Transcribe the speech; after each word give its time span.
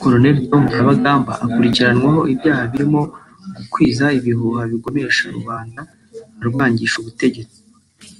Col 0.00 0.22
Tom 0.48 0.62
Byabagamba 0.72 1.32
akurikiranyweho 1.44 2.20
ibyaha 2.32 2.62
birimo 2.72 3.00
gukwiza 3.56 4.06
ibihuha 4.18 4.60
bigomesha 4.70 5.24
rubanda 5.36 5.80
arwangisha 6.42 6.96
ubutegetsi 6.98 7.58